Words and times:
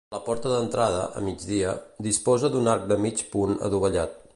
La 0.13 0.19
porta 0.27 0.51
d'entrada, 0.53 1.03
a 1.21 1.23
migdia, 1.27 1.75
disposa 2.09 2.53
d'un 2.57 2.75
arc 2.77 2.91
de 2.95 3.01
mig 3.09 3.27
punt 3.37 3.59
adovellat. 3.71 4.23